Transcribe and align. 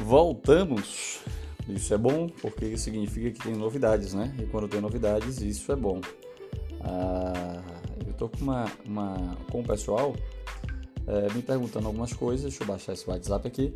Voltamos. 0.00 1.20
Isso 1.68 1.94
é 1.94 1.98
bom 1.98 2.26
porque 2.26 2.76
significa 2.76 3.30
que 3.30 3.40
tem 3.40 3.54
novidades, 3.54 4.14
né? 4.14 4.34
E 4.38 4.46
quando 4.46 4.66
tem 4.66 4.80
novidades, 4.80 5.40
isso 5.40 5.70
é 5.70 5.76
bom. 5.76 6.00
Ah, 6.80 7.62
eu 8.06 8.12
tô 8.14 8.28
com 8.28 8.38
uma, 8.38 8.66
uma 8.84 9.36
com 9.50 9.60
o 9.60 9.64
pessoal 9.64 10.14
é, 11.06 11.32
me 11.32 11.42
perguntando 11.42 11.86
algumas 11.86 12.12
coisas. 12.12 12.50
Deixa 12.50 12.62
eu 12.62 12.66
baixar 12.66 12.94
esse 12.94 13.08
WhatsApp 13.08 13.46
aqui. 13.46 13.74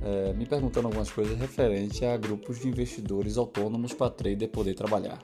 É, 0.00 0.32
me 0.32 0.46
perguntando 0.46 0.86
algumas 0.86 1.10
coisas 1.10 1.36
referente 1.38 2.04
a 2.04 2.16
grupos 2.16 2.60
de 2.60 2.68
investidores 2.68 3.36
autônomos 3.36 3.92
para 3.92 4.10
trader 4.10 4.48
poder 4.48 4.74
trabalhar. 4.74 5.18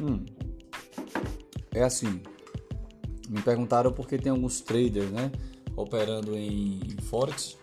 Hum, 0.00 0.24
é 1.72 1.82
assim. 1.82 2.20
Me 3.28 3.40
perguntaram 3.40 3.92
porque 3.92 4.18
tem 4.18 4.30
alguns 4.30 4.60
traders, 4.60 5.10
né, 5.10 5.30
operando 5.76 6.36
em, 6.36 6.80
em 6.80 7.02
forex 7.02 7.56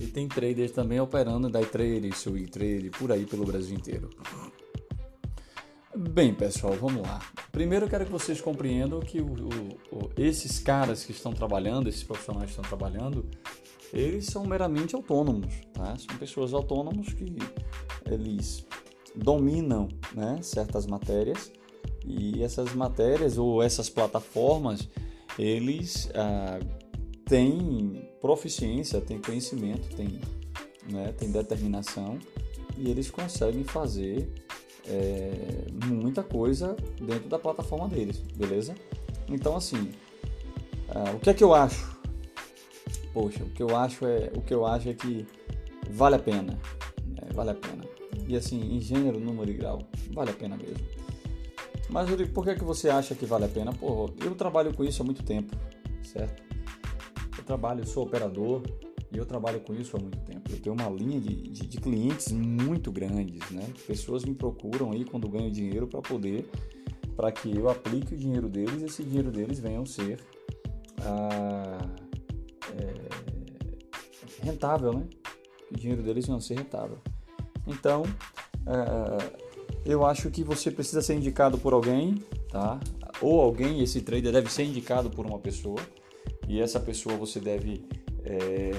e 0.00 0.06
tem 0.06 0.26
traders 0.26 0.72
também 0.72 0.98
operando 0.98 1.50
day 1.50 1.66
trade, 1.66 2.10
swing 2.16 2.46
trade, 2.46 2.90
por 2.90 3.12
aí 3.12 3.26
pelo 3.26 3.44
Brasil 3.44 3.76
inteiro. 3.76 4.08
Bem, 5.94 6.32
pessoal, 6.32 6.72
vamos 6.72 7.02
lá. 7.02 7.20
Primeiro 7.52 7.84
eu 7.84 7.90
quero 7.90 8.06
que 8.06 8.10
vocês 8.10 8.40
compreendam 8.40 9.00
que 9.00 9.20
o, 9.20 9.26
o, 9.26 9.96
o, 9.96 10.10
esses 10.16 10.58
caras 10.58 11.04
que 11.04 11.12
estão 11.12 11.32
trabalhando, 11.34 11.88
esses 11.88 12.02
profissionais 12.02 12.46
que 12.46 12.52
estão 12.52 12.64
trabalhando, 12.64 13.26
eles 13.92 14.24
são 14.26 14.46
meramente 14.46 14.94
autônomos, 14.94 15.52
tá? 15.74 15.94
São 15.98 16.16
pessoas 16.16 16.54
autônomos 16.54 17.12
que 17.12 17.36
eles 18.10 18.66
dominam 19.14 19.88
né, 20.14 20.38
certas 20.40 20.86
matérias 20.86 21.52
e 22.06 22.42
essas 22.42 22.72
matérias 22.74 23.36
ou 23.36 23.62
essas 23.62 23.90
plataformas, 23.90 24.88
eles 25.38 26.10
ah, 26.14 26.58
têm 27.30 28.10
proficiência, 28.20 29.00
têm 29.00 29.20
conhecimento, 29.20 29.88
têm, 29.94 30.20
né, 30.90 31.14
têm 31.16 31.30
determinação 31.30 32.18
e 32.76 32.90
eles 32.90 33.08
conseguem 33.08 33.62
fazer 33.62 34.28
é, 34.84 35.66
muita 35.86 36.24
coisa 36.24 36.74
dentro 37.00 37.28
da 37.28 37.38
plataforma 37.38 37.88
deles, 37.88 38.18
beleza? 38.34 38.74
Então 39.28 39.56
assim, 39.56 39.92
ah, 40.88 41.12
o 41.14 41.20
que 41.20 41.30
é 41.30 41.34
que 41.34 41.44
eu 41.44 41.54
acho? 41.54 42.00
poxa, 43.12 43.44
o 43.44 43.50
que 43.50 43.62
eu 43.62 43.76
acho 43.76 44.04
é, 44.06 44.32
o 44.34 44.40
que 44.40 44.52
eu 44.52 44.66
acho 44.66 44.88
é 44.88 44.94
que 44.94 45.24
vale 45.88 46.16
a 46.16 46.18
pena, 46.18 46.58
né? 47.06 47.28
vale 47.32 47.50
a 47.50 47.54
pena. 47.54 47.84
E 48.26 48.36
assim, 48.36 48.76
em 48.76 48.80
gênero, 48.80 49.20
número 49.20 49.50
e 49.50 49.54
grau, 49.54 49.82
vale 50.12 50.30
a 50.30 50.34
pena 50.34 50.56
mesmo. 50.56 50.84
Mas 51.88 52.08
Rodrigo, 52.08 52.32
por 52.32 52.44
que, 52.44 52.56
que 52.56 52.64
você 52.64 52.88
acha 52.88 53.14
que 53.14 53.24
vale 53.24 53.44
a 53.44 53.48
pena? 53.48 53.72
Pô, 53.72 54.10
eu 54.20 54.34
trabalho 54.34 54.74
com 54.74 54.84
isso 54.84 55.02
há 55.02 55.04
muito 55.04 55.22
tempo, 55.22 55.56
certo? 56.02 56.49
Eu 57.50 57.56
trabalho, 57.56 57.84
sou 57.84 58.04
operador 58.04 58.62
e 59.10 59.18
eu 59.18 59.26
trabalho 59.26 59.58
com 59.58 59.74
isso 59.74 59.96
há 59.96 60.00
muito 60.00 60.18
tempo. 60.18 60.52
Eu 60.52 60.60
tenho 60.60 60.72
uma 60.72 60.88
linha 60.88 61.20
de, 61.20 61.34
de, 61.34 61.66
de 61.66 61.78
clientes 61.78 62.30
muito 62.30 62.92
grandes, 62.92 63.50
né? 63.50 63.66
Pessoas 63.88 64.24
me 64.24 64.32
procuram 64.36 64.92
aí 64.92 65.04
quando 65.04 65.28
ganho 65.28 65.50
dinheiro 65.50 65.88
para 65.88 66.00
poder, 66.00 66.48
para 67.16 67.32
que 67.32 67.52
eu 67.52 67.68
aplique 67.68 68.14
o 68.14 68.16
dinheiro 68.16 68.48
deles 68.48 68.82
e 68.82 68.84
esse 68.84 69.02
dinheiro 69.02 69.32
deles 69.32 69.58
venham 69.58 69.84
ser 69.84 70.20
ah, 71.02 71.88
é, 72.78 74.46
rentável, 74.46 74.92
né? 74.92 75.08
O 75.72 75.76
dinheiro 75.76 76.04
deles 76.04 76.28
não 76.28 76.40
ser 76.40 76.54
rentável. 76.54 76.98
Então, 77.66 78.04
é, 78.64 79.32
eu 79.84 80.06
acho 80.06 80.30
que 80.30 80.44
você 80.44 80.70
precisa 80.70 81.02
ser 81.02 81.16
indicado 81.16 81.58
por 81.58 81.72
alguém, 81.72 82.14
tá? 82.48 82.78
Ou 83.20 83.40
alguém, 83.40 83.82
esse 83.82 84.02
trader 84.02 84.30
deve 84.30 84.52
ser 84.52 84.62
indicado 84.62 85.10
por 85.10 85.26
uma 85.26 85.40
pessoa 85.40 85.80
e 86.50 86.60
essa 86.60 86.80
pessoa 86.80 87.16
você 87.16 87.38
deve 87.38 87.84
é, 88.24 88.72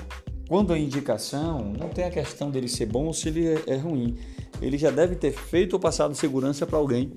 quando 0.47 0.73
a 0.73 0.77
indicação, 0.77 1.71
não 1.79 1.87
tem 1.87 2.03
a 2.03 2.11
questão 2.11 2.51
dele 2.51 2.67
ser 2.67 2.85
bom 2.85 3.05
ou 3.05 3.13
se 3.13 3.29
ele 3.29 3.47
é, 3.47 3.63
é 3.67 3.77
ruim. 3.77 4.17
Ele 4.61 4.77
já 4.77 4.91
deve 4.91 5.15
ter 5.15 5.31
feito 5.31 5.73
ou 5.73 5.79
passado 5.79 6.13
segurança 6.13 6.67
para 6.67 6.77
alguém. 6.77 7.13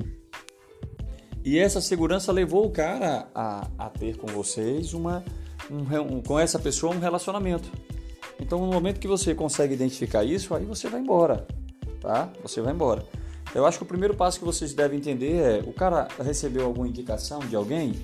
E 1.44 1.59
essa 1.59 1.81
segurança 1.81 2.31
levou 2.31 2.64
o 2.64 2.70
cara 2.70 3.28
a, 3.34 3.69
a 3.76 3.91
ter 3.91 4.16
com 4.16 4.28
vocês 4.28 4.94
uma, 4.94 5.25
um, 5.69 6.22
com 6.22 6.38
essa 6.38 6.60
pessoa 6.60 6.94
um 6.94 7.00
relacionamento. 7.00 7.69
Então, 8.38 8.60
no 8.60 8.72
momento 8.72 9.00
que 9.00 9.09
você 9.09 9.34
consegue 9.34 9.75
identificar 9.75 10.22
isso, 10.22 10.54
aí 10.54 10.64
você 10.64 10.88
vai 10.88 11.00
embora, 11.00 11.44
tá? 12.00 12.32
Você 12.41 12.60
vai 12.60 12.72
embora. 12.72 13.04
Eu 13.53 13.66
acho 13.66 13.78
que 13.78 13.84
o 13.84 13.87
primeiro 13.87 14.14
passo 14.14 14.38
que 14.38 14.44
vocês 14.44 14.72
devem 14.72 15.00
entender 15.00 15.34
é: 15.34 15.59
o 15.66 15.72
cara 15.72 16.06
recebeu 16.22 16.64
alguma 16.66 16.87
indicação 16.87 17.41
de 17.41 17.56
alguém? 17.56 17.94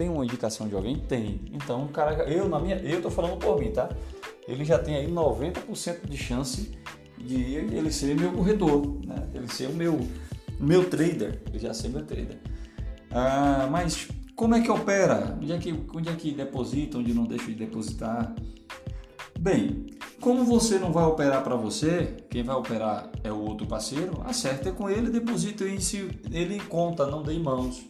Tem 0.00 0.08
uma 0.08 0.24
indicação 0.24 0.66
de 0.66 0.74
alguém? 0.74 0.96
Tem. 0.96 1.42
Então, 1.52 1.86
cara, 1.88 2.24
eu 2.24 2.48
na 2.48 2.58
minha, 2.58 2.76
eu 2.76 3.02
tô 3.02 3.10
falando 3.10 3.36
por 3.36 3.60
mim, 3.60 3.70
tá? 3.70 3.90
Ele 4.48 4.64
já 4.64 4.78
tem 4.78 4.96
aí 4.96 5.06
90% 5.06 6.08
de 6.08 6.16
chance 6.16 6.70
de 7.18 7.56
ele 7.56 7.92
ser 7.92 8.16
meu 8.18 8.32
corredor, 8.32 8.98
né? 9.04 9.28
Ele 9.34 9.46
ser 9.48 9.66
o 9.66 9.74
meu 9.74 10.00
meu 10.58 10.88
trader, 10.88 11.42
ele 11.50 11.58
já 11.58 11.74
ser 11.74 11.90
meu 11.90 12.02
trader. 12.02 12.38
Ah, 13.10 13.68
mas 13.70 14.08
como 14.34 14.54
é 14.54 14.62
que 14.62 14.70
opera? 14.70 15.38
Onde 15.38 15.52
é 15.52 15.58
que, 15.58 15.84
onde 15.94 16.08
é 16.08 16.14
que 16.14 16.32
deposita, 16.32 16.96
onde 16.96 17.12
não 17.12 17.24
deixa 17.24 17.44
de 17.44 17.56
depositar? 17.56 18.34
Bem, 19.38 19.84
como 20.18 20.46
você 20.46 20.78
não 20.78 20.92
vai 20.92 21.04
operar 21.04 21.44
para 21.44 21.56
você, 21.56 22.16
quem 22.30 22.42
vai 22.42 22.56
operar 22.56 23.10
é 23.22 23.30
o 23.30 23.38
outro 23.38 23.66
parceiro, 23.66 24.22
acerta 24.24 24.72
com 24.72 24.88
ele, 24.88 25.10
deposita 25.10 25.62
ele 25.62 26.54
em 26.54 26.66
conta, 26.70 27.06
não 27.06 27.22
dê 27.22 27.34
em 27.34 27.42
mãos. 27.42 27.84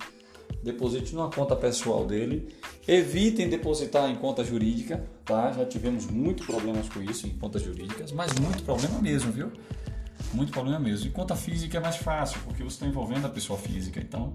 Deposite 0.63 1.15
numa 1.15 1.31
conta 1.31 1.57
pessoal 1.57 2.05
dele. 2.07 2.55
Evitem 2.87 3.49
depositar 3.49 4.11
em 4.11 4.17
conta 4.17 4.45
jurídica, 4.45 5.05
tá? 5.25 5.53
Já 5.53 5.65
tivemos 5.65 6.07
muitos 6.07 6.47
problemas 6.47 6.89
com 6.89 7.01
isso 7.03 7.27
em 7.27 7.31
contas 7.31 7.63
jurídicas, 7.63 8.13
mas 8.13 8.33
muito 8.35 8.63
problema 8.63 9.01
mesmo, 9.01 9.33
viu? 9.33 9.51
Muito 10.35 10.53
problema 10.53 10.79
mesmo. 10.79 11.07
E 11.07 11.11
conta 11.11 11.35
física 11.35 11.79
é 11.79 11.81
mais 11.81 11.97
fácil, 11.97 12.41
porque 12.45 12.63
você 12.63 12.77
está 12.77 12.87
envolvendo 12.87 13.27
a 13.27 13.31
pessoa 13.31 13.59
física. 13.59 14.01
Então, 14.01 14.33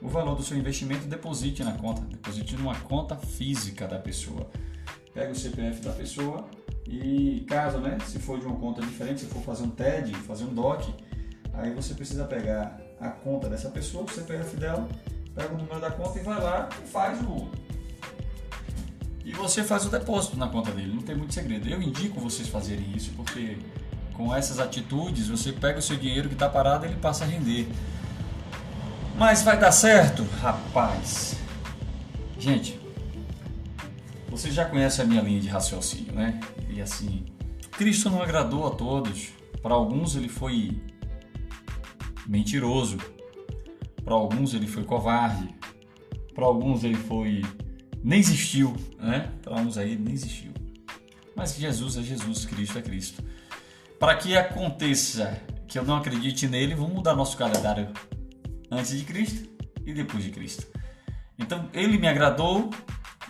o 0.00 0.08
valor 0.08 0.36
do 0.36 0.42
seu 0.42 0.56
investimento, 0.56 1.06
deposite 1.06 1.64
na 1.64 1.72
conta, 1.72 2.02
deposite 2.02 2.56
numa 2.56 2.74
conta 2.80 3.16
física 3.16 3.88
da 3.88 3.98
pessoa. 3.98 4.48
Pega 5.12 5.32
o 5.32 5.34
CPF 5.34 5.80
da 5.80 5.92
pessoa 5.92 6.44
e 6.86 7.44
caso, 7.48 7.78
né, 7.78 7.96
se 8.06 8.18
for 8.18 8.38
de 8.38 8.46
uma 8.46 8.56
conta 8.56 8.82
diferente, 8.82 9.20
se 9.20 9.26
for 9.26 9.40
fazer 9.42 9.64
um 9.64 9.70
TED, 9.70 10.14
fazer 10.14 10.44
um 10.44 10.52
DOC, 10.52 10.92
aí 11.52 11.72
você 11.72 11.94
precisa 11.94 12.24
pegar 12.24 12.80
a 13.00 13.08
conta 13.08 13.48
dessa 13.48 13.70
pessoa, 13.70 14.04
o 14.04 14.10
CPF 14.10 14.56
dela, 14.56 14.88
pega 15.34 15.54
o 15.54 15.58
número 15.58 15.80
da 15.80 15.90
conta 15.90 16.18
e 16.18 16.22
vai 16.22 16.40
lá 16.40 16.68
e 16.82 16.86
faz 16.86 17.20
o 17.22 17.50
e 19.24 19.32
você 19.32 19.64
faz 19.64 19.86
o 19.86 19.88
depósito 19.88 20.36
na 20.36 20.48
conta 20.48 20.70
dele, 20.70 20.92
não 20.92 21.00
tem 21.00 21.16
muito 21.16 21.32
segredo. 21.32 21.66
Eu 21.66 21.80
indico 21.80 22.20
vocês 22.20 22.46
fazerem 22.46 22.92
isso 22.94 23.10
porque 23.16 23.56
com 24.12 24.34
essas 24.34 24.60
atitudes 24.60 25.28
você 25.28 25.50
pega 25.50 25.78
o 25.78 25.82
seu 25.82 25.96
dinheiro 25.96 26.28
que 26.28 26.34
está 26.34 26.48
parado 26.48 26.84
e 26.84 26.90
ele 26.90 26.96
passa 26.96 27.24
a 27.24 27.26
render. 27.26 27.66
Mas 29.16 29.42
vai 29.42 29.58
dar 29.58 29.72
certo? 29.72 30.24
Rapaz. 30.42 31.36
Gente, 32.38 32.78
você 34.28 34.50
já 34.50 34.66
conhece 34.66 35.00
a 35.00 35.04
minha 35.04 35.22
linha 35.22 35.40
de 35.40 35.48
raciocínio, 35.48 36.12
né? 36.12 36.38
E 36.68 36.82
assim, 36.82 37.24
Cristo 37.72 38.10
não 38.10 38.22
agradou 38.22 38.66
a 38.66 38.70
todos. 38.70 39.28
Para 39.62 39.74
alguns 39.74 40.16
ele 40.16 40.28
foi 40.28 40.82
mentiroso. 42.26 42.98
Para 44.04 44.14
alguns 44.14 44.54
ele 44.54 44.66
foi 44.66 44.84
covarde. 44.84 45.48
Para 46.34 46.44
alguns 46.44 46.84
ele 46.84 46.96
foi 46.96 47.42
nem 48.02 48.18
existiu, 48.18 48.76
né? 48.98 49.32
Para 49.42 49.56
uns 49.56 49.78
aí 49.78 49.96
nem 49.96 50.12
existiu. 50.12 50.52
Mas 51.34 51.56
Jesus 51.56 51.96
é 51.96 52.02
Jesus, 52.02 52.44
Cristo 52.44 52.78
é 52.78 52.82
Cristo. 52.82 53.24
Para 53.98 54.14
que 54.16 54.36
aconteça 54.36 55.40
que 55.66 55.78
eu 55.78 55.84
não 55.84 55.96
acredite 55.96 56.46
nele, 56.46 56.74
vamos 56.74 56.92
mudar 56.92 57.14
nosso 57.14 57.36
calendário 57.36 57.88
antes 58.70 58.96
de 58.96 59.04
Cristo 59.04 59.48
e 59.86 59.92
depois 59.92 60.22
de 60.22 60.30
Cristo. 60.30 60.66
Então, 61.38 61.68
ele 61.72 61.98
me 61.98 62.06
agradou, 62.06 62.70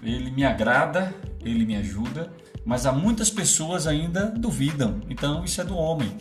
ele 0.03 0.31
me 0.31 0.45
agrada, 0.45 1.15
ele 1.41 1.65
me 1.65 1.77
ajuda, 1.77 2.33
mas 2.65 2.87
há 2.87 2.93
muitas 2.93 3.31
pessoas 3.31 3.87
ainda 3.87 4.27
duvidam. 4.27 5.01
Então, 5.09 5.45
isso 5.45 5.61
é 5.61 5.65
do 5.65 5.77
homem. 5.77 6.17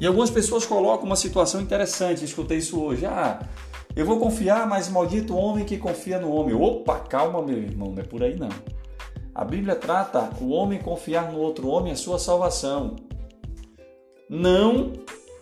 E 0.00 0.06
algumas 0.06 0.30
pessoas 0.30 0.66
colocam 0.66 1.06
uma 1.06 1.16
situação 1.16 1.60
interessante, 1.60 2.24
escutei 2.24 2.58
isso 2.58 2.80
hoje. 2.80 3.06
Ah, 3.06 3.40
eu 3.96 4.04
vou 4.04 4.18
confiar, 4.18 4.66
mas 4.66 4.88
maldito 4.88 5.36
homem 5.36 5.64
que 5.64 5.78
confia 5.78 6.18
no 6.18 6.32
homem. 6.32 6.54
Opa, 6.54 6.98
calma, 7.00 7.42
meu 7.42 7.58
irmão, 7.58 7.92
não 7.92 8.02
é 8.02 8.04
por 8.04 8.22
aí 8.22 8.36
não. 8.36 8.48
A 9.34 9.44
Bíblia 9.44 9.74
trata 9.74 10.30
o 10.40 10.50
homem 10.50 10.78
confiar 10.78 11.32
no 11.32 11.38
outro 11.38 11.68
homem 11.68 11.92
a 11.92 11.96
sua 11.96 12.18
salvação, 12.18 12.96
não 14.28 14.92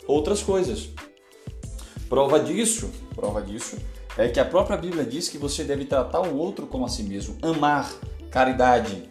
outras 0.07 0.43
coisas. 0.43 0.91
Prova 2.09 2.41
disso, 2.41 2.91
prova 3.15 3.41
disso 3.41 3.77
é 4.17 4.29
que 4.29 4.39
a 4.39 4.45
própria 4.45 4.77
Bíblia 4.77 5.05
diz 5.05 5.29
que 5.29 5.39
você 5.39 5.65
deve 5.65 5.85
tratar 5.85 6.21
o 6.21 6.37
outro 6.37 6.67
como 6.67 6.85
a 6.85 6.89
si 6.89 7.03
mesmo, 7.03 7.37
amar, 7.43 7.91
caridade, 8.31 9.09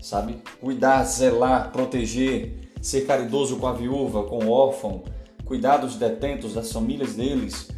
sabe? 0.00 0.42
Cuidar, 0.60 1.04
zelar, 1.04 1.70
proteger, 1.70 2.72
ser 2.80 3.06
caridoso 3.06 3.56
com 3.56 3.66
a 3.66 3.72
viúva, 3.72 4.24
com 4.24 4.44
o 4.44 4.50
órfão, 4.50 5.04
cuidar 5.44 5.76
dos 5.76 5.94
detentos, 5.96 6.54
das 6.54 6.72
famílias 6.72 7.14
deles, 7.14 7.68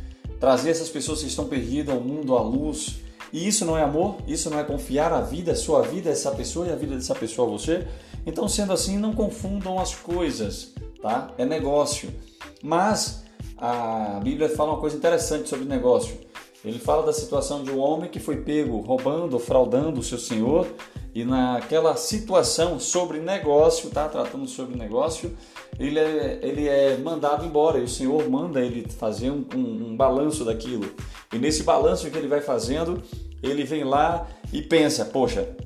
trazer 0.40 0.70
essas 0.70 0.88
pessoas 0.88 1.20
que 1.20 1.26
estão 1.26 1.46
perdidas 1.46 1.94
ao 1.94 2.00
mundo 2.00 2.36
à 2.36 2.42
luz 2.42 2.96
E 3.34 3.48
isso 3.48 3.64
não 3.64 3.76
é 3.76 3.82
amor? 3.82 4.18
Isso 4.28 4.48
não 4.48 4.60
é 4.60 4.62
confiar 4.62 5.12
a 5.12 5.20
vida, 5.20 5.50
a 5.50 5.56
sua 5.56 5.82
vida, 5.82 6.08
essa 6.08 6.30
pessoa 6.30 6.68
e 6.68 6.72
a 6.72 6.76
vida 6.76 6.94
dessa 6.94 7.16
pessoa 7.16 7.48
a 7.48 7.50
você? 7.50 7.84
Então, 8.24 8.46
sendo 8.46 8.72
assim, 8.72 8.96
não 8.96 9.12
confundam 9.12 9.76
as 9.80 9.92
coisas, 9.92 10.72
tá? 11.02 11.34
É 11.36 11.44
negócio. 11.44 12.14
Mas 12.62 13.24
a 13.58 14.20
Bíblia 14.22 14.48
fala 14.48 14.70
uma 14.70 14.80
coisa 14.80 14.96
interessante 14.96 15.48
sobre 15.48 15.64
negócio. 15.64 16.16
Ele 16.64 16.78
fala 16.78 17.04
da 17.04 17.12
situação 17.12 17.64
de 17.64 17.72
um 17.72 17.80
homem 17.80 18.08
que 18.08 18.20
foi 18.20 18.36
pego 18.36 18.78
roubando, 18.78 19.36
fraudando 19.40 19.98
o 19.98 20.02
seu 20.02 20.16
senhor, 20.16 20.68
e 21.14 21.24
naquela 21.24 21.94
situação 21.94 22.80
sobre 22.80 23.20
negócio, 23.20 23.88
tá? 23.88 24.08
Tratando 24.08 24.48
sobre 24.48 24.76
negócio, 24.76 25.36
ele 25.78 25.98
é, 25.98 26.40
ele 26.42 26.66
é 26.68 26.96
mandado 26.96 27.46
embora 27.46 27.78
e 27.78 27.84
o 27.84 27.88
senhor 27.88 28.28
manda 28.28 28.60
ele 28.60 28.88
fazer 28.88 29.30
um, 29.30 29.44
um, 29.54 29.88
um 29.90 29.96
balanço 29.96 30.44
daquilo. 30.44 30.90
E 31.32 31.38
nesse 31.38 31.62
balanço 31.62 32.10
que 32.10 32.18
ele 32.18 32.26
vai 32.26 32.40
fazendo, 32.40 33.00
ele 33.40 33.62
vem 33.62 33.84
lá 33.84 34.26
e 34.52 34.60
pensa: 34.60 35.04
poxa, 35.04 35.56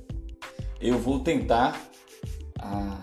eu 0.81 0.99
vou 0.99 1.21
tentar 1.21 1.81
ah, 2.61 2.99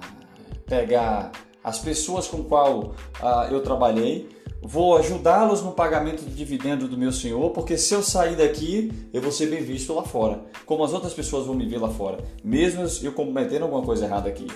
pegar 0.68 1.32
as 1.64 1.80
pessoas 1.80 2.28
com 2.28 2.44
qual 2.44 2.94
ah, 3.24 3.48
eu 3.50 3.64
trabalhei 3.64 4.35
vou 4.68 4.98
ajudá-los 4.98 5.62
no 5.62 5.72
pagamento 5.72 6.24
do 6.24 6.32
dividendo 6.32 6.88
do 6.88 6.98
meu 6.98 7.12
senhor, 7.12 7.52
porque 7.52 7.78
se 7.78 7.94
eu 7.94 8.02
sair 8.02 8.36
daqui, 8.36 8.92
eu 9.14 9.22
vou 9.22 9.32
ser 9.32 9.46
bem 9.46 9.62
visto 9.62 9.94
lá 9.94 10.02
fora, 10.02 10.42
como 10.66 10.84
as 10.84 10.92
outras 10.92 11.14
pessoas 11.14 11.46
vão 11.46 11.54
me 11.54 11.68
ver 11.68 11.78
lá 11.78 11.90
fora, 11.90 12.18
mesmo 12.44 12.84
eu 13.04 13.12
cometendo 13.12 13.62
alguma 13.62 13.84
coisa 13.84 14.06
errada 14.06 14.28
aqui. 14.28 14.48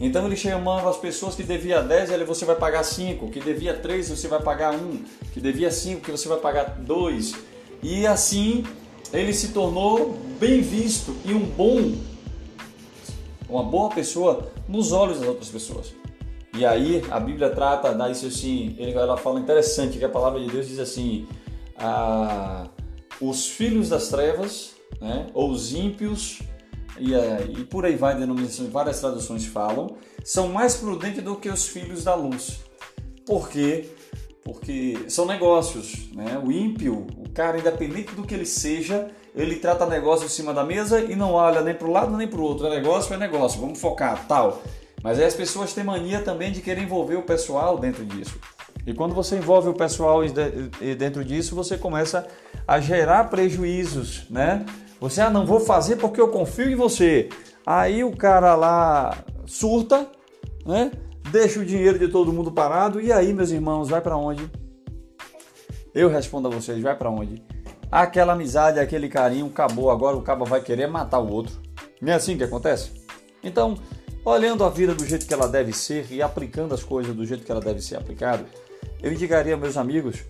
Então 0.00 0.26
ele 0.26 0.34
chamava 0.34 0.90
as 0.90 0.96
pessoas 0.96 1.36
que 1.36 1.44
devia 1.44 1.80
10, 1.80 2.10
ele 2.10 2.24
você 2.24 2.44
vai 2.44 2.56
pagar 2.56 2.82
5, 2.82 3.28
que 3.28 3.38
devia 3.38 3.72
3, 3.72 4.08
você 4.08 4.26
vai 4.26 4.42
pagar 4.42 4.74
1, 4.74 5.04
que 5.32 5.40
devia 5.40 5.70
5, 5.70 6.00
que 6.00 6.10
você 6.10 6.28
vai 6.28 6.38
pagar 6.38 6.80
2. 6.80 7.34
E 7.84 8.04
assim 8.04 8.64
ele 9.12 9.32
se 9.32 9.48
tornou 9.48 10.18
bem 10.40 10.60
visto 10.60 11.14
e 11.24 11.32
um 11.32 11.44
bom 11.44 11.94
uma 13.48 13.62
boa 13.62 13.90
pessoa 13.90 14.50
nos 14.66 14.90
olhos 14.90 15.20
das 15.20 15.28
outras 15.28 15.48
pessoas. 15.50 15.94
E 16.54 16.66
aí 16.66 17.02
a 17.10 17.18
Bíblia 17.18 17.50
trata, 17.50 17.94
dá 17.94 18.10
isso 18.10 18.26
assim, 18.26 18.76
ela 18.78 19.16
fala 19.16 19.40
interessante 19.40 19.98
que 19.98 20.04
a 20.04 20.08
palavra 20.08 20.38
de 20.38 20.50
Deus 20.50 20.68
diz 20.68 20.78
assim: 20.78 21.26
ah, 21.76 22.68
os 23.20 23.48
filhos 23.48 23.88
das 23.88 24.08
trevas, 24.08 24.74
né, 25.00 25.28
ou 25.32 25.50
os 25.50 25.72
ímpios, 25.72 26.40
e, 26.98 27.14
eh, 27.14 27.46
e 27.48 27.64
por 27.64 27.86
aí 27.86 27.96
vai, 27.96 28.16
denominações, 28.16 28.68
várias 28.68 29.00
traduções 29.00 29.46
falam, 29.46 29.96
são 30.22 30.48
mais 30.48 30.76
prudentes 30.76 31.22
do 31.22 31.36
que 31.36 31.48
os 31.48 31.66
filhos 31.66 32.04
da 32.04 32.14
luz. 32.14 32.60
Por 33.24 33.48
quê? 33.48 33.88
Porque 34.44 34.98
são 35.08 35.24
negócios, 35.24 36.12
né? 36.12 36.40
O 36.44 36.50
ímpio, 36.50 37.06
o 37.16 37.30
cara, 37.30 37.58
independente 37.58 38.12
do 38.14 38.24
que 38.24 38.34
ele 38.34 38.44
seja, 38.44 39.10
ele 39.34 39.56
trata 39.56 39.86
negócio 39.86 40.26
em 40.26 40.28
cima 40.28 40.52
da 40.52 40.64
mesa 40.64 41.00
e 41.00 41.16
não 41.16 41.32
olha 41.32 41.62
nem 41.62 41.74
para 41.74 41.88
o 41.88 41.90
lado 41.90 42.16
nem 42.16 42.26
para 42.28 42.40
o 42.40 42.42
outro. 42.42 42.66
É 42.66 42.70
negócio, 42.70 43.14
é 43.14 43.16
negócio, 43.16 43.60
vamos 43.60 43.80
focar, 43.80 44.26
tal. 44.26 44.60
Mas 45.02 45.18
aí 45.18 45.24
as 45.24 45.34
pessoas 45.34 45.72
têm 45.72 45.84
mania 45.84 46.20
também 46.20 46.52
de 46.52 46.60
querer 46.60 46.82
envolver 46.82 47.16
o 47.16 47.22
pessoal 47.22 47.78
dentro 47.78 48.04
disso. 48.04 48.38
E 48.86 48.92
quando 48.92 49.14
você 49.14 49.36
envolve 49.36 49.68
o 49.68 49.74
pessoal 49.74 50.20
dentro 50.98 51.24
disso, 51.24 51.54
você 51.54 51.76
começa 51.76 52.26
a 52.66 52.80
gerar 52.80 53.24
prejuízos, 53.24 54.26
né? 54.28 54.64
Você, 55.00 55.20
ah, 55.20 55.30
não 55.30 55.44
vou 55.44 55.60
fazer 55.60 55.96
porque 55.96 56.20
eu 56.20 56.28
confio 56.28 56.70
em 56.70 56.76
você. 56.76 57.28
Aí 57.66 58.04
o 58.04 58.16
cara 58.16 58.54
lá 58.54 59.16
surta, 59.46 60.08
né? 60.64 60.90
Deixa 61.30 61.60
o 61.60 61.64
dinheiro 61.64 61.98
de 61.98 62.08
todo 62.08 62.32
mundo 62.32 62.52
parado. 62.52 63.00
E 63.00 63.12
aí, 63.12 63.32
meus 63.32 63.50
irmãos, 63.50 63.88
vai 63.88 64.00
para 64.00 64.16
onde? 64.16 64.48
Eu 65.94 66.08
respondo 66.08 66.48
a 66.48 66.50
vocês, 66.50 66.80
vai 66.80 66.96
para 66.96 67.10
onde? 67.10 67.42
Aquela 67.90 68.32
amizade, 68.32 68.80
aquele 68.80 69.08
carinho 69.08 69.46
acabou. 69.46 69.90
Agora 69.90 70.16
o 70.16 70.22
cabo 70.22 70.44
vai 70.44 70.60
querer 70.60 70.86
matar 70.86 71.18
o 71.18 71.30
outro. 71.30 71.60
Não 72.00 72.12
é 72.12 72.16
assim 72.16 72.36
que 72.36 72.44
acontece? 72.44 72.92
Então, 73.42 73.76
olhando 74.24 74.64
a 74.64 74.70
vida 74.70 74.94
do 74.94 75.04
jeito 75.04 75.26
que 75.26 75.34
ela 75.34 75.48
deve 75.48 75.72
ser 75.72 76.06
e 76.10 76.22
aplicando 76.22 76.74
as 76.74 76.82
coisas 76.82 77.14
do 77.14 77.24
jeito 77.24 77.44
que 77.44 77.50
ela 77.50 77.60
deve 77.60 77.80
ser 77.80 77.96
aplicada, 77.96 78.44
eu 79.02 79.12
indicaria 79.12 79.56
meus 79.56 79.76
amigos, 79.76 80.22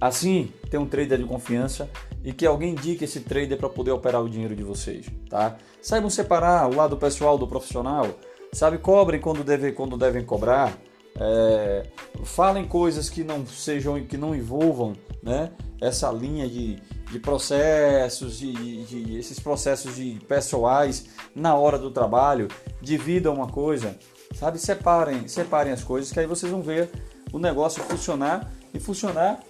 assim, 0.00 0.52
ter 0.70 0.78
um 0.78 0.86
trader 0.86 1.18
de 1.18 1.24
confiança 1.24 1.88
e 2.22 2.32
que 2.32 2.46
alguém 2.46 2.72
indique 2.72 3.04
esse 3.04 3.20
trader 3.20 3.56
para 3.56 3.68
poder 3.68 3.92
operar 3.92 4.22
o 4.22 4.28
dinheiro 4.28 4.54
de 4.54 4.62
vocês, 4.62 5.06
tá? 5.28 5.56
Saibam 5.80 6.10
separar 6.10 6.68
o 6.68 6.74
lado 6.74 6.96
pessoal 6.96 7.38
do 7.38 7.46
profissional, 7.46 8.06
sabe? 8.52 8.76
Cobrem 8.78 9.20
quando 9.20 9.42
devem, 9.42 9.72
quando 9.72 9.96
devem 9.96 10.24
cobrar, 10.24 10.76
é, 11.20 11.86
falem 12.24 12.66
coisas 12.66 13.10
que 13.10 13.22
não 13.22 13.46
sejam, 13.46 14.02
que 14.06 14.16
não 14.16 14.34
envolvam, 14.34 14.94
né? 15.22 15.52
Essa 15.78 16.10
linha 16.10 16.48
de, 16.48 16.76
de 17.10 17.18
processos, 17.18 18.38
de, 18.38 18.52
de, 18.52 19.04
de, 19.04 19.18
esses 19.18 19.38
processos 19.38 19.96
de 19.96 20.18
pessoais 20.26 21.06
na 21.34 21.54
hora 21.54 21.78
do 21.78 21.90
trabalho, 21.90 22.48
dividam 22.80 23.34
uma 23.34 23.48
coisa, 23.48 23.98
sabe? 24.34 24.58
Separem, 24.58 25.28
separem 25.28 25.72
as 25.72 25.84
coisas, 25.84 26.10
que 26.10 26.18
aí 26.18 26.26
vocês 26.26 26.50
vão 26.50 26.62
ver 26.62 26.90
o 27.32 27.38
negócio 27.38 27.82
funcionar 27.82 28.50
e 28.72 28.80
funcionar 28.80 29.40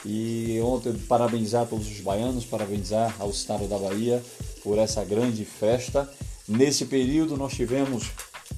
E 0.06 0.60
ontem 0.64 0.94
parabenizar 0.94 1.66
todos 1.66 1.88
os 1.88 2.00
baianos, 2.00 2.46
parabenizar 2.46 3.16
ao 3.20 3.30
estado 3.30 3.68
da 3.68 3.78
Bahia 3.78 4.24
por 4.64 4.78
essa 4.78 5.04
grande 5.04 5.44
festa. 5.44 6.10
Nesse 6.48 6.86
período 6.86 7.36
nós 7.36 7.54
tivemos 7.54 8.12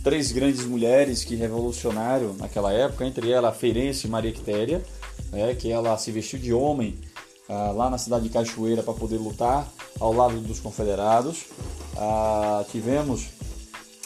três 0.03 0.31
grandes 0.31 0.65
mulheres 0.65 1.24
que 1.24 1.36
revolucionaram 1.36 2.33
naquela 2.33 2.71
época, 2.71 3.05
entre 3.05 3.31
elas 3.31 3.51
a 3.51 3.55
feirense 3.55 4.07
Maria 4.07 4.31
Quitéria, 4.31 4.83
né, 5.31 5.55
que 5.55 5.71
ela 5.71 5.98
se 5.98 6.12
vestiu 6.12 6.39
de 6.39 6.53
homem 6.53 6.98
ah, 7.48 7.71
lá 7.71 7.89
na 7.89 7.98
cidade 7.98 8.24
de 8.24 8.29
Cachoeira 8.29 8.83
para 8.83 8.93
poder 8.93 9.17
lutar 9.17 9.67
ao 10.00 10.13
lado 10.13 10.39
dos 10.39 10.59
confederados. 10.59 11.45
Ah, 11.98 12.63
tivemos 12.71 13.27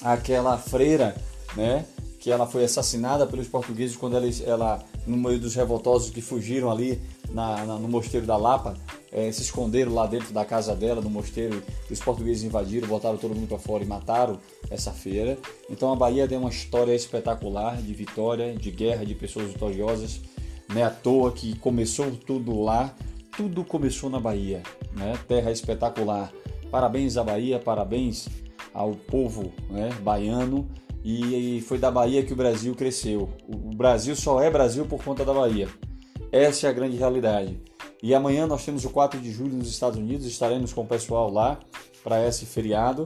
aquela 0.02 0.58
freira, 0.58 1.16
né, 1.56 1.86
que 2.24 2.32
ela 2.32 2.48
foi 2.48 2.64
assassinada 2.64 3.28
pelos 3.28 3.50
portugueses 3.50 3.98
quando 3.98 4.16
ela, 4.16 4.26
ela 4.46 4.84
no 5.06 5.18
meio 5.18 5.38
dos 5.38 5.56
revoltosos 5.56 6.10
que 6.10 6.22
fugiram 6.22 6.72
ali 6.72 7.02
na, 7.34 7.66
na, 7.66 7.78
no 7.78 7.90
mosteiro 7.90 8.26
da 8.26 8.38
Lapa, 8.38 8.78
é, 9.12 9.30
se 9.30 9.42
esconderam 9.42 9.94
lá 9.94 10.08
dentro 10.08 10.34
da 10.34 10.46
casa 10.46 10.74
dela, 10.74 11.02
no 11.02 11.10
mosteiro, 11.10 11.62
os 11.92 12.00
portugueses 12.00 12.46
invadiram, 12.46 12.88
botaram 12.88 13.18
todo 13.18 13.36
mundo 13.36 13.50
para 13.50 13.60
fora 13.60 13.84
e 13.84 13.86
mataram 13.86 14.40
essa 14.70 14.92
feira. 14.92 15.38
Então 15.70 15.92
a 15.92 15.98
Bahia 15.98 16.26
tem 16.26 16.38
uma 16.38 16.50
história 16.50 16.96
espetacular 16.96 17.76
de 17.82 17.94
vitória, 17.94 18.56
de 18.56 18.72
guerra, 18.72 19.06
de 19.06 19.16
pessoas 19.16 19.48
vitoriosas. 19.50 20.22
Não 20.70 20.80
é 20.80 20.84
à 20.86 20.90
toa 20.90 21.30
que 21.30 21.60
começou 21.60 22.10
tudo 22.12 22.62
lá, 22.62 22.96
tudo 23.36 23.66
começou 23.66 24.10
na 24.10 24.22
Bahia, 24.22 24.64
né? 24.94 25.20
terra 25.28 25.52
espetacular. 25.52 26.32
Parabéns 26.72 27.18
à 27.18 27.24
Bahia, 27.26 27.60
parabéns 27.60 28.30
ao 28.74 28.94
povo 28.94 29.52
né, 29.70 29.90
baiano. 30.02 30.66
E 31.04 31.62
foi 31.68 31.78
da 31.78 31.92
Bahia 31.92 32.24
que 32.24 32.32
o 32.32 32.36
Brasil 32.36 32.74
cresceu. 32.76 33.30
O 33.48 33.76
Brasil 33.76 34.16
só 34.16 34.42
é 34.42 34.50
Brasil 34.50 34.86
por 34.86 35.04
conta 35.04 35.26
da 35.26 35.34
Bahia. 35.34 35.68
Essa 36.32 36.68
é 36.68 36.70
a 36.70 36.74
grande 36.74 36.96
realidade. 36.96 37.60
E 38.02 38.14
amanhã 38.14 38.48
nós 38.48 38.66
temos 38.66 38.86
o 38.86 38.90
4 38.90 39.20
de 39.20 39.32
julho 39.32 39.56
nos 39.56 39.70
Estados 39.70 40.00
Unidos, 40.00 40.26
estaremos 40.26 40.74
com 40.74 40.82
o 40.82 40.86
pessoal 40.86 41.32
lá 41.32 41.60
para 42.04 42.26
esse 42.28 42.46
feriado. 42.46 43.06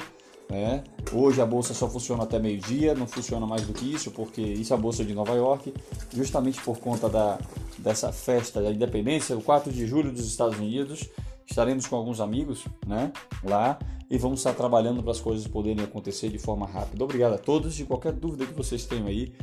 Né? 0.49 0.83
Hoje 1.11 1.41
a 1.41 1.45
bolsa 1.45 1.73
só 1.73 1.89
funciona 1.89 2.23
até 2.23 2.39
meio-dia, 2.39 2.95
não 2.95 3.05
funciona 3.05 3.45
mais 3.45 3.63
do 3.63 3.73
que 3.73 3.93
isso, 3.93 4.11
porque 4.11 4.41
isso 4.41 4.73
é 4.73 4.75
a 4.77 4.79
bolsa 4.79 5.03
de 5.03 5.13
Nova 5.13 5.33
York, 5.33 5.73
justamente 6.13 6.61
por 6.61 6.79
conta 6.79 7.09
da, 7.09 7.37
dessa 7.77 8.11
festa 8.11 8.61
da 8.61 8.71
independência, 8.71 9.37
o 9.37 9.41
4 9.41 9.71
de 9.71 9.85
julho 9.85 10.11
dos 10.11 10.25
Estados 10.25 10.57
Unidos. 10.57 11.09
Estaremos 11.49 11.87
com 11.87 11.95
alguns 11.95 12.19
amigos 12.19 12.65
né, 12.85 13.09
lá 13.43 13.79
e 14.09 14.17
vamos 14.17 14.39
estar 14.39 14.53
trabalhando 14.53 15.01
para 15.01 15.11
as 15.11 15.21
coisas 15.21 15.47
poderem 15.47 15.81
acontecer 15.83 16.29
de 16.29 16.37
forma 16.37 16.67
rápida. 16.67 17.03
Obrigado 17.03 17.33
a 17.33 17.37
todos. 17.37 17.77
E 17.79 17.85
qualquer 17.85 18.13
dúvida 18.13 18.45
que 18.45 18.53
vocês 18.53 18.85
tenham 18.85 19.07
aí, 19.07 19.33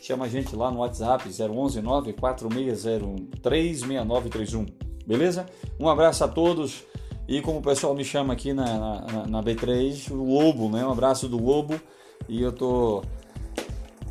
chama 0.00 0.24
a 0.24 0.28
gente 0.28 0.56
lá 0.56 0.70
no 0.70 0.78
WhatsApp 0.80 1.28
011 1.28 1.80
946036931. 1.80 4.72
Beleza? 5.06 5.46
Um 5.78 5.88
abraço 5.88 6.24
a 6.24 6.28
todos. 6.28 6.82
E 7.28 7.40
como 7.40 7.60
o 7.60 7.62
pessoal 7.62 7.94
me 7.94 8.04
chama 8.04 8.32
aqui 8.32 8.52
na, 8.52 9.00
na, 9.00 9.26
na 9.26 9.40
B3, 9.42 10.10
o 10.10 10.24
Lobo, 10.24 10.68
né? 10.68 10.84
Um 10.84 10.90
abraço 10.90 11.28
do 11.28 11.40
Lobo. 11.42 11.80
E 12.28 12.42
eu 12.42 12.52
tô 12.52 13.02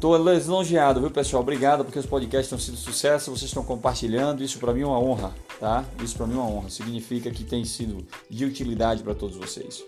Tô 0.01 0.17
lisonjeado, 0.17 1.00
viu, 1.00 1.12
pessoal? 1.12 1.43
Obrigado 1.43 1.86
porque 1.86 2.00
os 2.00 2.08
podcasts 2.08 2.46
estão 2.46 2.58
sendo 2.58 2.75
sucesso, 2.75 3.29
vocês 3.29 3.51
estão 3.51 3.63
compartilhando. 3.63 4.43
Isso 4.43 4.58
para 4.58 4.74
mim 4.74 4.81
é 4.81 4.86
uma 4.88 5.00
honra, 5.00 5.31
tá? 5.62 5.86
Isso 6.03 6.18
para 6.18 6.25
mim 6.25 6.34
é 6.34 6.38
uma 6.38 6.48
honra. 6.48 6.70
Significa 6.72 7.30
que 7.30 7.44
tem 7.44 7.63
sido 7.63 8.03
de 8.27 8.44
utilidade 8.44 9.03
para 9.03 9.13
todos 9.13 9.38
vocês. 9.38 9.86